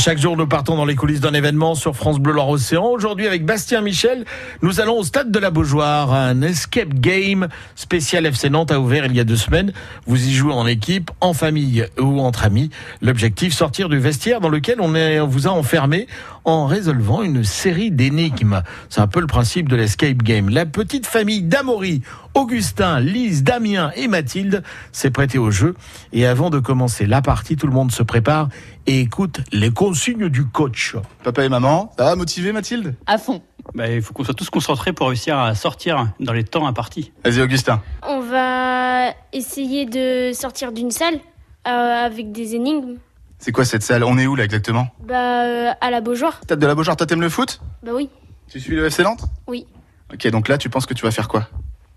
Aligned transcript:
Chaque 0.00 0.16
jour, 0.16 0.34
nous 0.34 0.46
partons 0.46 0.76
dans 0.76 0.86
les 0.86 0.94
coulisses 0.94 1.20
d'un 1.20 1.34
événement 1.34 1.74
sur 1.74 1.94
France 1.94 2.20
Bleu 2.20 2.32
Loire-Océan. 2.32 2.86
Aujourd'hui, 2.86 3.26
avec 3.26 3.44
Bastien 3.44 3.82
Michel, 3.82 4.24
nous 4.62 4.80
allons 4.80 4.96
au 4.96 5.04
stade 5.04 5.30
de 5.30 5.38
la 5.38 5.50
Beaujoire. 5.50 6.14
Un 6.14 6.40
escape 6.40 6.94
game 6.94 7.48
spécial 7.76 8.24
FC 8.24 8.48
Nantes 8.48 8.72
a 8.72 8.80
ouvert 8.80 9.04
il 9.04 9.14
y 9.14 9.20
a 9.20 9.24
deux 9.24 9.36
semaines. 9.36 9.74
Vous 10.06 10.26
y 10.26 10.32
jouez 10.32 10.54
en 10.54 10.66
équipe, 10.66 11.10
en 11.20 11.34
famille 11.34 11.86
ou 11.98 12.20
entre 12.20 12.46
amis. 12.46 12.70
L'objectif, 13.02 13.52
sortir 13.52 13.90
du 13.90 13.98
vestiaire 13.98 14.40
dans 14.40 14.48
lequel 14.48 14.80
on 14.80 15.26
vous 15.26 15.46
a 15.46 15.50
enfermé 15.50 16.06
en 16.44 16.66
résolvant 16.66 17.22
une 17.22 17.44
série 17.44 17.90
d'énigmes. 17.90 18.62
C'est 18.88 19.00
un 19.00 19.06
peu 19.06 19.20
le 19.20 19.26
principe 19.26 19.68
de 19.68 19.76
l'escape 19.76 20.18
game. 20.18 20.48
La 20.48 20.66
petite 20.66 21.06
famille 21.06 21.42
d'Amaury, 21.42 22.02
Augustin, 22.34 23.00
Lise, 23.00 23.42
Damien 23.42 23.90
et 23.96 24.08
Mathilde 24.08 24.62
s'est 24.92 25.10
prêtée 25.10 25.38
au 25.38 25.50
jeu. 25.50 25.74
Et 26.12 26.26
avant 26.26 26.50
de 26.50 26.58
commencer 26.58 27.06
la 27.06 27.22
partie, 27.22 27.56
tout 27.56 27.66
le 27.66 27.72
monde 27.72 27.92
se 27.92 28.02
prépare 28.02 28.48
et 28.86 29.00
écoute 29.00 29.40
les 29.52 29.70
consignes 29.70 30.28
du 30.28 30.46
coach. 30.46 30.96
Papa 31.22 31.44
et 31.44 31.48
maman, 31.48 31.92
ça 31.98 32.04
va 32.04 32.16
motivé 32.16 32.52
Mathilde? 32.52 32.94
À 33.06 33.18
fond. 33.18 33.42
Bah, 33.74 33.88
il 33.88 34.02
faut 34.02 34.14
qu'on 34.14 34.24
soit 34.24 34.34
tous 34.34 34.50
concentrés 34.50 34.92
pour 34.92 35.08
réussir 35.08 35.38
à 35.38 35.54
sortir 35.54 36.08
dans 36.18 36.32
les 36.32 36.44
temps 36.44 36.66
impartis. 36.66 37.12
Vas-y 37.24 37.40
Augustin. 37.40 37.82
On 38.02 38.20
va 38.20 39.12
essayer 39.32 39.86
de 39.86 40.32
sortir 40.32 40.72
d'une 40.72 40.90
salle 40.90 41.20
euh, 41.68 41.70
avec 42.06 42.32
des 42.32 42.54
énigmes. 42.54 42.96
C'est 43.40 43.52
quoi 43.52 43.64
cette 43.64 43.82
salle? 43.82 44.04
On 44.04 44.18
est 44.18 44.26
où 44.26 44.36
là 44.36 44.44
exactement? 44.44 44.88
Bah, 45.02 45.44
euh, 45.44 45.70
à 45.80 45.90
la 45.90 46.02
Beaujoire. 46.02 46.40
Stade 46.44 46.58
de 46.58 46.66
la 46.66 46.74
Beaujoire, 46.74 46.94
toi 46.96 47.06
t'aimes 47.06 47.22
le 47.22 47.30
foot? 47.30 47.58
Bah 47.82 47.92
oui. 47.94 48.10
Tu 48.48 48.60
suis 48.60 48.76
le 48.76 48.84
FC 48.84 49.02
Nantes 49.02 49.22
Oui. 49.46 49.66
Ok, 50.12 50.26
donc 50.28 50.46
là 50.48 50.58
tu 50.58 50.68
penses 50.68 50.84
que 50.84 50.92
tu 50.92 51.04
vas 51.04 51.10
faire 51.10 51.26
quoi? 51.26 51.48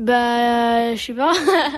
Bah, 0.00 0.94
je 0.96 1.00
sais 1.00 1.12
pas. 1.12 1.32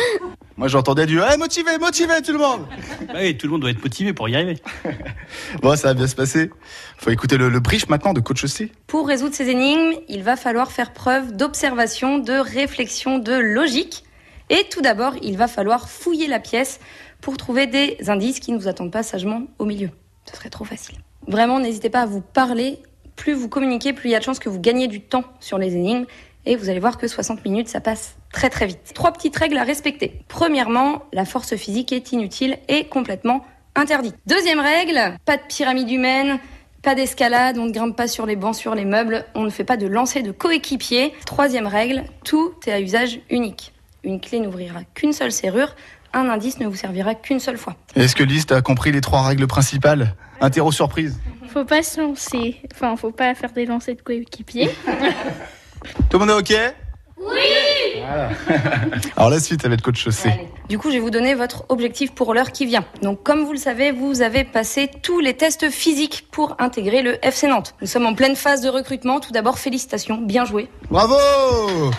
Moi 0.56 0.68
j'entendais 0.68 1.04
du 1.04 1.20
hey, 1.20 1.36
motivé, 1.36 1.76
motivé 1.78 2.14
tout 2.24 2.32
le 2.32 2.38
monde 2.38 2.66
Bah 3.08 3.14
oui, 3.20 3.36
tout 3.36 3.46
le 3.46 3.52
monde 3.52 3.60
doit 3.60 3.70
être 3.70 3.82
motivé 3.82 4.14
pour 4.14 4.26
y 4.30 4.34
arriver. 4.36 4.58
Bon, 5.62 5.76
ça 5.76 5.88
va 5.88 5.94
bien 5.94 6.06
se 6.06 6.14
passer. 6.14 6.50
Faut 6.96 7.10
écouter 7.10 7.36
le, 7.36 7.50
le 7.50 7.60
brief 7.60 7.90
maintenant 7.90 8.14
de 8.14 8.20
Coach 8.20 8.46
C. 8.46 8.72
Pour 8.86 9.06
résoudre 9.06 9.34
ces 9.34 9.48
énigmes, 9.50 9.98
il 10.08 10.22
va 10.22 10.36
falloir 10.36 10.72
faire 10.72 10.94
preuve 10.94 11.36
d'observation, 11.36 12.18
de 12.18 12.32
réflexion, 12.32 13.18
de 13.18 13.34
logique. 13.34 14.04
Et 14.50 14.66
tout 14.70 14.82
d'abord, 14.82 15.14
il 15.22 15.36
va 15.36 15.48
falloir 15.48 15.88
fouiller 15.88 16.26
la 16.26 16.38
pièce 16.38 16.80
pour 17.22 17.38
trouver 17.38 17.66
des 17.66 17.96
indices 18.08 18.40
qui 18.40 18.52
ne 18.52 18.58
vous 18.58 18.68
attendent 18.68 18.92
pas 18.92 19.02
sagement 19.02 19.44
au 19.58 19.64
milieu. 19.64 19.88
Ce 20.30 20.36
serait 20.36 20.50
trop 20.50 20.64
facile. 20.64 20.96
Vraiment, 21.26 21.60
n'hésitez 21.60 21.88
pas 21.88 22.02
à 22.02 22.06
vous 22.06 22.20
parler. 22.20 22.80
Plus 23.16 23.32
vous 23.32 23.48
communiquez, 23.48 23.94
plus 23.94 24.10
il 24.10 24.12
y 24.12 24.14
a 24.14 24.18
de 24.18 24.24
chances 24.24 24.40
que 24.40 24.48
vous 24.48 24.60
gagnez 24.60 24.88
du 24.88 25.00
temps 25.00 25.24
sur 25.40 25.56
les 25.56 25.74
énigmes. 25.74 26.04
Et 26.44 26.56
vous 26.56 26.68
allez 26.68 26.80
voir 26.80 26.98
que 26.98 27.06
60 27.06 27.44
minutes, 27.44 27.68
ça 27.68 27.80
passe 27.80 28.16
très 28.32 28.50
très 28.50 28.66
vite. 28.66 28.92
Trois 28.94 29.12
petites 29.12 29.36
règles 29.36 29.56
à 29.56 29.62
respecter. 29.62 30.20
Premièrement, 30.26 31.04
la 31.12 31.24
force 31.24 31.54
physique 31.54 31.92
est 31.92 32.12
inutile 32.12 32.58
et 32.68 32.84
complètement 32.88 33.44
interdite. 33.76 34.16
Deuxième 34.26 34.58
règle, 34.58 35.16
pas 35.24 35.36
de 35.36 35.42
pyramide 35.48 35.90
humaine, 35.90 36.40
pas 36.82 36.96
d'escalade, 36.96 37.58
on 37.58 37.66
ne 37.66 37.70
grimpe 37.70 37.96
pas 37.96 38.08
sur 38.08 38.26
les 38.26 38.34
bancs, 38.34 38.56
sur 38.56 38.74
les 38.74 38.84
meubles, 38.84 39.24
on 39.36 39.44
ne 39.44 39.50
fait 39.50 39.62
pas 39.62 39.76
de 39.76 39.86
lancer 39.86 40.22
de 40.22 40.32
coéquipier. 40.32 41.12
Troisième 41.24 41.68
règle, 41.68 42.02
tout 42.24 42.54
est 42.66 42.72
à 42.72 42.80
usage 42.80 43.20
unique. 43.30 43.72
Une 44.02 44.20
clé 44.20 44.40
n'ouvrira 44.40 44.80
qu'une 44.94 45.12
seule 45.12 45.30
serrure, 45.30 45.76
un 46.12 46.28
indice 46.28 46.58
ne 46.60 46.66
vous 46.66 46.76
servira 46.76 47.14
qu'une 47.14 47.40
seule 47.40 47.58
fois. 47.58 47.74
Est-ce 47.96 48.14
que 48.16 48.22
Lise 48.22 48.46
t'as 48.46 48.60
compris 48.62 48.92
les 48.92 49.00
trois 49.00 49.22
règles 49.22 49.46
principales 49.46 50.14
Interro 50.40 50.72
surprise. 50.72 51.18
Faut 51.52 51.64
pas 51.64 51.82
se 51.82 52.00
lancer. 52.00 52.56
Enfin, 52.74 52.96
faut 52.96 53.12
pas 53.12 53.34
faire 53.34 53.52
des 53.52 53.64
lancers 53.66 53.94
de 53.94 54.02
coéquipier. 54.02 54.70
Tout 56.10 56.18
le 56.18 56.26
monde 56.26 56.30
est 56.30 56.54
ok? 56.54 56.74
Oui 57.18 58.02
Alors 59.16 59.30
la 59.30 59.40
suite, 59.40 59.62
ça 59.62 59.68
va 59.68 59.74
être 59.74 59.82
Coach 59.82 60.08
C. 60.08 60.28
Allez. 60.28 60.48
Du 60.68 60.78
coup, 60.78 60.88
je 60.88 60.94
vais 60.94 61.00
vous 61.00 61.10
donner 61.10 61.34
votre 61.34 61.64
objectif 61.68 62.12
pour 62.12 62.34
l'heure 62.34 62.52
qui 62.52 62.66
vient. 62.66 62.84
Donc, 63.02 63.22
comme 63.22 63.44
vous 63.44 63.52
le 63.52 63.58
savez, 63.58 63.92
vous 63.92 64.22
avez 64.22 64.44
passé 64.44 64.90
tous 65.02 65.20
les 65.20 65.34
tests 65.34 65.70
physiques 65.70 66.26
pour 66.30 66.56
intégrer 66.58 67.02
le 67.02 67.24
FC 67.24 67.46
Nantes. 67.46 67.74
Nous 67.80 67.86
sommes 67.86 68.06
en 68.06 68.14
pleine 68.14 68.36
phase 68.36 68.60
de 68.60 68.68
recrutement. 68.68 69.20
Tout 69.20 69.32
d'abord, 69.32 69.58
félicitations, 69.58 70.16
bien 70.18 70.44
joué. 70.44 70.68
Bravo 70.90 71.14
Oh 71.14 71.90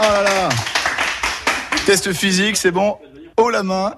là 0.00 0.22
là 0.22 0.48
Test 1.86 2.12
physique, 2.12 2.56
c'est 2.56 2.70
bon. 2.70 2.98
La 3.46 3.62
main. 3.62 3.94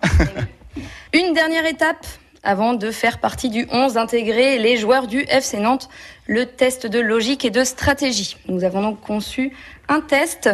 Une 1.15 1.33
dernière 1.33 1.65
étape 1.65 2.07
avant 2.43 2.75
de 2.75 2.91
faire 2.91 3.19
partie 3.19 3.49
du 3.49 3.67
11 3.73 3.97
intégré 3.97 4.59
les 4.59 4.77
joueurs 4.77 5.07
du 5.07 5.23
FC 5.23 5.59
Nantes, 5.59 5.89
le 6.27 6.45
test 6.45 6.87
de 6.87 7.01
logique 7.01 7.47
et 7.47 7.51
de 7.51 7.65
stratégie. 7.65 8.37
Nous 8.49 8.65
avons 8.65 8.83
donc 8.83 9.01
conçu 9.01 9.53
un 9.89 10.03
test 10.03 10.51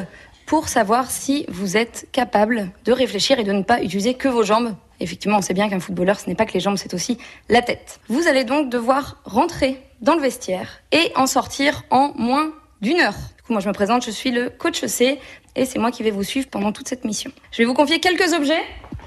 pour 0.46 0.68
savoir 0.68 1.10
si 1.10 1.44
vous 1.48 1.76
êtes 1.76 2.06
capable 2.12 2.70
de 2.84 2.92
réfléchir 2.92 3.40
et 3.40 3.44
de 3.44 3.52
ne 3.52 3.64
pas 3.64 3.82
utiliser 3.82 4.14
que 4.14 4.28
vos 4.28 4.44
jambes. 4.44 4.74
Effectivement, 5.00 5.38
on 5.38 5.42
sait 5.42 5.52
bien 5.52 5.68
qu'un 5.68 5.80
footballeur, 5.80 6.20
ce 6.20 6.28
n'est 6.28 6.36
pas 6.36 6.46
que 6.46 6.54
les 6.54 6.60
jambes, 6.60 6.76
c'est 6.76 6.94
aussi 6.94 7.18
la 7.48 7.62
tête. 7.62 7.98
Vous 8.08 8.28
allez 8.28 8.44
donc 8.44 8.70
devoir 8.70 9.20
rentrer 9.24 9.82
dans 10.00 10.14
le 10.14 10.22
vestiaire 10.22 10.80
et 10.92 11.12
en 11.16 11.26
sortir 11.26 11.82
en 11.90 12.12
moins 12.14 12.52
d'une 12.80 13.00
heure. 13.00 13.16
Du 13.36 13.42
coup, 13.42 13.52
moi, 13.52 13.60
je 13.60 13.68
me 13.68 13.74
présente, 13.74 14.04
je 14.06 14.12
suis 14.12 14.30
le 14.30 14.48
coach 14.48 14.86
C 14.86 15.18
et 15.56 15.64
c'est 15.66 15.78
moi 15.78 15.90
qui 15.90 16.02
vais 16.02 16.10
vous 16.10 16.22
suivre 16.24 16.46
pendant 16.48 16.72
toute 16.72 16.88
cette 16.88 17.04
mission. 17.04 17.30
Je 17.52 17.58
vais 17.58 17.64
vous 17.64 17.74
confier 17.74 17.98
quelques 18.00 18.32
objets 18.34 18.62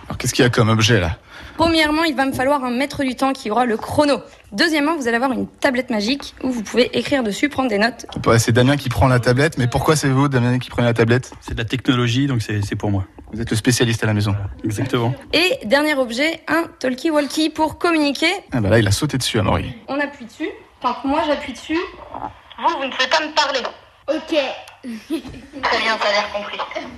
Alors 0.07 0.17
qu'est-ce 0.17 0.33
qu'il 0.33 0.43
y 0.43 0.45
a 0.45 0.49
comme 0.49 0.69
objet 0.69 0.99
là? 0.99 1.17
Premièrement, 1.57 2.03
il 2.05 2.15
va 2.15 2.25
me 2.25 2.31
falloir 2.31 2.63
un 2.63 2.71
maître 2.71 3.03
du 3.03 3.15
temps 3.15 3.33
qui 3.33 3.51
aura 3.51 3.65
le 3.65 3.75
chrono. 3.75 4.19
Deuxièmement, 4.53 4.95
vous 4.95 5.07
allez 5.07 5.17
avoir 5.17 5.33
une 5.33 5.45
tablette 5.45 5.89
magique 5.89 6.33
où 6.41 6.51
vous 6.51 6.63
pouvez 6.63 6.97
écrire 6.97 7.21
dessus, 7.21 7.49
prendre 7.49 7.69
des 7.69 7.77
notes. 7.77 8.05
Ouais, 8.25 8.39
C'est 8.39 8.53
Damien 8.53 8.77
qui 8.77 8.87
prend 8.87 9.07
la 9.09 9.19
tablette, 9.19 9.57
mais 9.57 9.67
pourquoi 9.67 9.97
c'est 9.97 10.07
vous, 10.07 10.29
Damien, 10.29 10.57
qui 10.57 10.69
prenez 10.69 10.87
la 10.87 10.93
tablette? 10.93 11.31
C'est 11.41 11.53
de 11.55 11.57
la 11.59 11.65
technologie, 11.65 12.27
donc 12.27 12.41
c'est 12.41 12.61
c'est 12.61 12.75
pour 12.77 12.91
moi. 12.91 13.03
Vous 13.33 13.41
êtes 13.41 13.49
le 13.51 13.57
spécialiste 13.57 14.01
à 14.03 14.07
la 14.07 14.13
maison. 14.13 14.35
Exactement. 14.63 15.13
Et 15.33 15.59
dernier 15.65 15.95
objet, 15.95 16.41
un 16.47 16.63
talkie-walkie 16.79 17.49
pour 17.49 17.77
communiquer. 17.77 18.31
Ah 18.53 18.61
bah 18.61 18.69
là, 18.69 18.79
il 18.79 18.87
a 18.87 18.91
sauté 18.91 19.17
dessus, 19.17 19.37
Amaury. 19.37 19.75
On 19.89 19.99
appuie 19.99 20.25
dessus. 20.25 20.49
Tant 20.81 20.93
que 20.93 21.07
moi 21.07 21.21
j'appuie 21.27 21.51
dessus, 21.53 21.73
vous, 21.73 22.69
vous 22.77 22.85
ne 22.85 22.89
pouvez 22.91 23.09
pas 23.09 23.19
me 23.19 23.35
parler. 23.35 23.59
ok. 24.07 24.37
Très 24.81 25.79
bien, 25.79 25.97
ça 25.97 26.07
a 26.07 26.11
l'air 26.11 26.31
compris. 26.33 26.57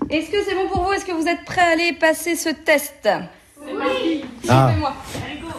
Est-ce 0.09 0.30
que 0.31 0.38
c'est 0.47 0.56
bon 0.56 0.68
pour 0.68 0.86
vous? 0.86 0.94
Est-ce 0.94 1.06
que 1.06 1.12
vous 1.12 1.28
êtes 1.28 1.44
prêts 1.46 1.62
à 1.62 1.72
aller 1.74 1.94
passer 1.94 2.36
ce 2.36 2.50
test? 2.50 3.09
Oui 3.64 4.24
Ah. 4.50 4.69
Suivez-moi. 4.69 4.94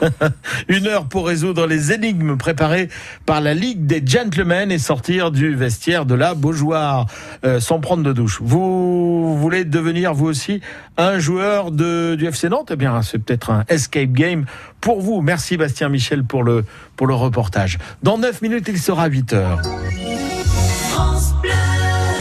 Une 0.69 0.89
heure 0.89 1.05
pour 1.07 1.29
résoudre 1.29 1.67
les 1.69 1.93
énigmes 1.93 2.37
préparées 2.37 2.89
par 3.25 3.41
la 3.41 3.55
Ligue 3.55 3.87
des 3.87 4.03
Gentlemen 4.05 4.73
et 4.73 4.79
sortir 4.79 5.31
du 5.31 5.55
vestiaire 5.55 6.07
de 6.07 6.17
la 6.17 6.35
Beaujoire 6.35 7.07
euh, 7.45 7.61
sans 7.61 7.79
prendre 7.79 8.03
de 8.03 8.13
douche. 8.13 8.41
Vous 8.43 9.39
voulez 9.39 9.65
devenir 9.65 10.13
vous 10.13 10.27
aussi 10.27 10.61
un 10.97 11.21
joueur 11.21 11.71
de, 11.71 12.17
du 12.17 12.27
FC 12.27 12.49
Nantes? 12.49 12.71
Eh 12.73 12.77
bien, 12.77 13.03
c'est 13.03 13.19
peut-être 13.19 13.51
un 13.51 13.65
escape 13.69 14.11
game 14.11 14.45
pour 14.81 15.01
vous. 15.01 15.21
Merci 15.21 15.57
Bastien 15.57 15.89
Michel 15.89 16.25
pour 16.25 16.43
le, 16.43 16.65
pour 16.97 17.07
le 17.07 17.15
reportage. 17.15 17.79
Dans 18.03 18.19
9 18.19 18.43
minutes, 18.43 18.67
il 18.69 18.79
sera 18.79 19.07
8 19.07 19.33
heures. 19.35 19.63